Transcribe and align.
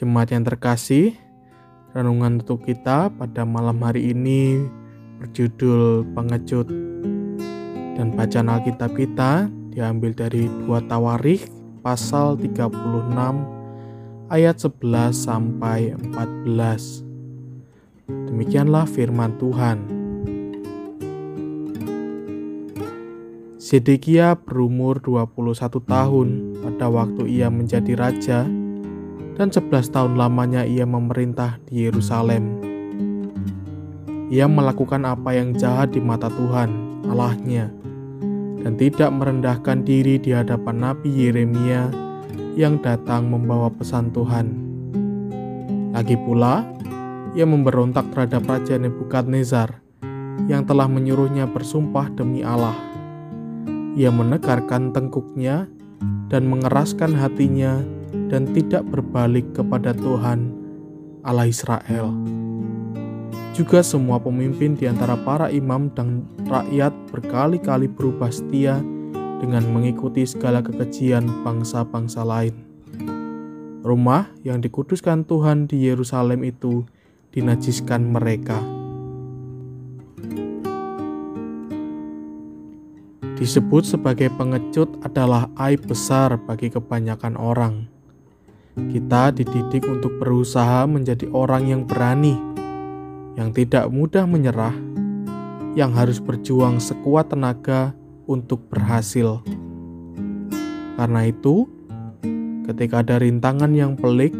Jemaat 0.00 0.32
yang 0.32 0.48
terkasih, 0.48 1.12
renungan 1.92 2.40
untuk 2.40 2.64
kita 2.64 3.12
pada 3.12 3.44
malam 3.44 3.84
hari 3.84 4.16
ini 4.16 4.64
berjudul 5.20 6.08
pengecut 6.16 6.64
dan 8.00 8.08
bacaan 8.16 8.48
Alkitab 8.48 8.96
kita 8.96 9.52
diambil 9.68 10.16
dari 10.16 10.48
2 10.48 10.88
Tawarikh 10.88 11.44
pasal 11.84 12.40
36 12.40 12.72
ayat 14.32 14.56
11 14.56 15.12
sampai 15.12 15.92
14. 15.92 17.04
Demikianlah 18.08 18.88
firman 18.88 19.36
Tuhan. 19.36 19.84
Sedekia 23.60 24.32
berumur 24.32 25.04
21 25.04 25.76
tahun 25.84 26.56
pada 26.64 26.88
waktu 26.88 27.28
ia 27.28 27.52
menjadi 27.52 27.92
raja 28.00 28.48
dan 29.40 29.48
11 29.48 29.88
tahun 29.88 30.20
lamanya 30.20 30.68
ia 30.68 30.84
memerintah 30.84 31.56
di 31.64 31.88
Yerusalem. 31.88 32.60
Ia 34.28 34.44
melakukan 34.44 35.08
apa 35.08 35.32
yang 35.32 35.56
jahat 35.56 35.96
di 35.96 36.00
mata 36.04 36.28
Tuhan, 36.28 36.68
Allahnya, 37.08 37.72
dan 38.60 38.76
tidak 38.76 39.08
merendahkan 39.16 39.80
diri 39.80 40.20
di 40.20 40.36
hadapan 40.36 40.84
Nabi 40.84 41.08
Yeremia 41.08 41.88
yang 42.52 42.84
datang 42.84 43.32
membawa 43.32 43.72
pesan 43.72 44.12
Tuhan. 44.12 44.46
Lagi 45.96 46.20
pula, 46.20 46.68
ia 47.32 47.48
memberontak 47.48 48.12
terhadap 48.12 48.44
Raja 48.44 48.76
Nebukadnezar 48.76 49.80
yang 50.52 50.68
telah 50.68 50.84
menyuruhnya 50.84 51.48
bersumpah 51.48 52.12
demi 52.12 52.44
Allah. 52.44 52.76
Ia 53.96 54.12
menegarkan 54.12 54.92
tengkuknya 54.92 55.64
dan 56.28 56.44
mengeraskan 56.44 57.16
hatinya 57.16 57.80
dan 58.30 58.50
tidak 58.50 58.86
berbalik 58.90 59.46
kepada 59.54 59.94
Tuhan 59.94 60.50
Allah 61.22 61.46
Israel. 61.46 62.10
Juga 63.50 63.84
semua 63.84 64.16
pemimpin 64.16 64.78
di 64.78 64.88
antara 64.88 65.18
para 65.20 65.50
imam 65.52 65.90
dan 65.92 66.24
rakyat 66.48 66.94
berkali-kali 67.12 67.90
berubah 67.90 68.32
setia 68.32 68.80
dengan 69.42 69.66
mengikuti 69.72 70.24
segala 70.24 70.64
kekejian 70.64 71.26
bangsa-bangsa 71.44 72.24
lain. 72.24 72.54
Rumah 73.80 74.28
yang 74.44 74.60
dikuduskan 74.60 75.24
Tuhan 75.24 75.64
di 75.64 75.88
Yerusalem 75.88 76.44
itu 76.44 76.84
dinajiskan 77.32 78.06
mereka. 78.12 78.60
Disebut 83.40 83.88
sebagai 83.88 84.28
pengecut 84.36 85.00
adalah 85.00 85.48
aib 85.64 85.88
besar 85.88 86.36
bagi 86.44 86.68
kebanyakan 86.68 87.40
orang. 87.40 87.88
Kita 88.78 89.34
dididik 89.34 89.82
untuk 89.90 90.22
berusaha 90.22 90.86
menjadi 90.86 91.26
orang 91.34 91.66
yang 91.66 91.82
berani, 91.82 92.38
yang 93.34 93.50
tidak 93.50 93.90
mudah 93.90 94.22
menyerah, 94.30 94.74
yang 95.74 95.90
harus 95.90 96.22
berjuang 96.22 96.78
sekuat 96.78 97.34
tenaga 97.34 97.94
untuk 98.30 98.62
berhasil. 98.70 99.42
Karena 100.94 101.26
itu, 101.26 101.66
ketika 102.70 103.02
ada 103.02 103.18
rintangan 103.18 103.74
yang 103.74 103.98
pelik, 103.98 104.30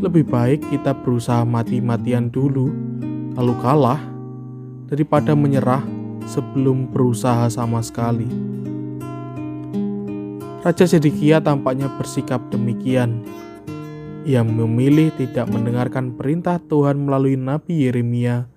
lebih 0.00 0.24
baik 0.24 0.64
kita 0.72 0.96
berusaha 0.96 1.44
mati-matian 1.44 2.32
dulu, 2.32 2.72
lalu 3.36 3.54
kalah, 3.60 4.00
daripada 4.88 5.36
menyerah 5.36 5.84
sebelum 6.24 6.88
berusaha 6.88 7.50
sama 7.52 7.84
sekali. 7.84 8.28
Raja 10.58 10.90
Sedekia 10.90 11.38
tampaknya 11.38 11.86
bersikap 11.94 12.42
demikian. 12.50 13.22
Ia 14.26 14.42
memilih 14.42 15.14
tidak 15.14 15.46
mendengarkan 15.54 16.18
perintah 16.18 16.58
Tuhan 16.58 16.98
melalui 16.98 17.38
Nabi 17.38 17.86
Yeremia 17.86 18.50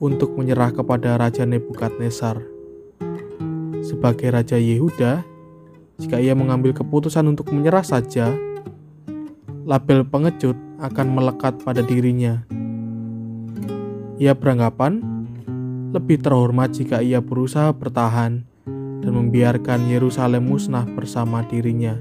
untuk 0.00 0.32
menyerah 0.40 0.72
kepada 0.72 1.20
Raja 1.20 1.44
Nebukadnezar. 1.44 2.40
Sebagai 3.84 4.32
Raja 4.32 4.56
Yehuda, 4.56 5.28
jika 6.00 6.16
ia 6.24 6.32
mengambil 6.32 6.72
keputusan 6.72 7.28
untuk 7.28 7.52
menyerah 7.52 7.84
saja, 7.84 8.32
label 9.68 10.08
pengecut 10.08 10.56
akan 10.80 11.06
melekat 11.12 11.60
pada 11.60 11.84
dirinya. 11.84 12.48
Ia 14.16 14.32
beranggapan 14.32 15.04
lebih 15.92 16.16
terhormat 16.24 16.72
jika 16.72 17.04
ia 17.04 17.20
berusaha 17.20 17.76
bertahan 17.76 18.48
dan 19.02 19.12
membiarkan 19.12 19.90
Yerusalem 19.90 20.46
musnah 20.46 20.86
bersama 20.86 21.42
dirinya. 21.50 21.98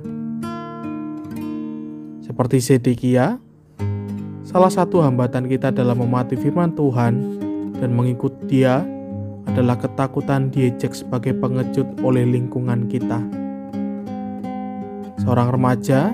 Seperti 2.22 2.62
Sedekia, 2.64 3.42
salah 4.46 4.72
satu 4.72 5.02
hambatan 5.02 5.50
kita 5.50 5.74
dalam 5.74 6.00
memati 6.00 6.38
firman 6.38 6.72
Tuhan 6.78 7.14
dan 7.82 7.90
mengikut 7.92 8.32
dia 8.46 8.86
adalah 9.50 9.76
ketakutan 9.76 10.54
diejek 10.54 10.94
sebagai 10.94 11.34
pengecut 11.36 11.90
oleh 12.06 12.24
lingkungan 12.24 12.88
kita. 12.88 13.20
Seorang 15.20 15.52
remaja 15.52 16.14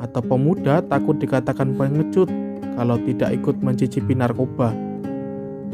atau 0.00 0.22
pemuda 0.24 0.80
takut 0.86 1.18
dikatakan 1.18 1.76
pengecut 1.76 2.30
kalau 2.78 2.96
tidak 3.04 3.36
ikut 3.36 3.60
mencicipi 3.60 4.16
narkoba 4.16 4.72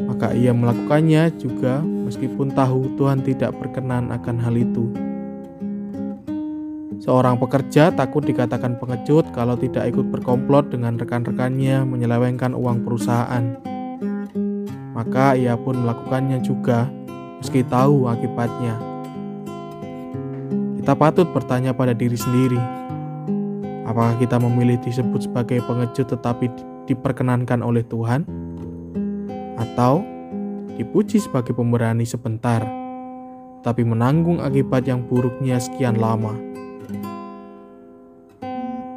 maka 0.05 0.31
ia 0.35 0.53
melakukannya 0.53 1.33
juga 1.35 1.81
meskipun 2.07 2.55
tahu 2.55 2.95
Tuhan 2.95 3.19
tidak 3.19 3.51
berkenan 3.59 4.07
akan 4.15 4.39
hal 4.39 4.55
itu. 4.55 4.87
Seorang 7.03 7.37
pekerja 7.37 7.91
takut 7.91 8.23
dikatakan 8.23 8.79
pengecut 8.79 9.29
kalau 9.35 9.59
tidak 9.59 9.91
ikut 9.91 10.07
berkomplot 10.09 10.71
dengan 10.71 10.95
rekan-rekannya 10.95 11.83
menyelewengkan 11.83 12.55
uang 12.55 12.87
perusahaan. 12.87 13.59
Maka 14.95 15.37
ia 15.37 15.53
pun 15.53 15.77
melakukannya 15.83 16.41
juga 16.41 16.89
meski 17.43 17.61
tahu 17.61 18.09
akibatnya. 18.09 18.79
Kita 20.81 20.97
patut 20.97 21.29
bertanya 21.35 21.75
pada 21.75 21.93
diri 21.93 22.17
sendiri, 22.17 22.57
apakah 23.85 24.17
kita 24.17 24.41
memilih 24.41 24.79
disebut 24.81 25.29
sebagai 25.29 25.61
pengecut 25.67 26.09
tetapi 26.09 26.49
diperkenankan 26.89 27.61
oleh 27.61 27.85
Tuhan? 27.85 28.47
atau 29.57 30.05
dipuji 30.77 31.17
sebagai 31.17 31.57
pemberani 31.57 32.05
sebentar, 32.05 32.61
tapi 33.65 33.81
menanggung 33.81 34.37
akibat 34.37 34.85
yang 34.85 35.01
buruknya 35.09 35.57
sekian 35.57 35.97
lama. 35.97 36.37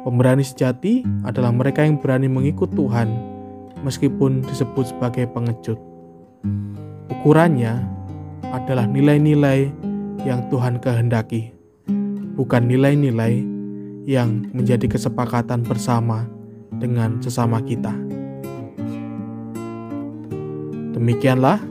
Pemberani 0.01 0.41
sejati 0.41 1.05
adalah 1.25 1.53
mereka 1.53 1.85
yang 1.85 1.97
berani 1.97 2.29
mengikut 2.29 2.73
Tuhan, 2.73 3.09
meskipun 3.81 4.45
disebut 4.45 4.93
sebagai 4.93 5.29
pengecut. 5.29 5.77
Ukurannya 7.09 7.85
adalah 8.49 8.89
nilai-nilai 8.89 9.69
yang 10.25 10.45
Tuhan 10.49 10.81
kehendaki, 10.81 11.53
bukan 12.37 12.65
nilai-nilai 12.65 13.45
yang 14.09 14.49
menjadi 14.53 14.89
kesepakatan 14.89 15.61
bersama 15.61 16.25
dengan 16.81 17.21
sesama 17.21 17.61
kita. 17.61 17.93
Demikianlah 20.97 21.70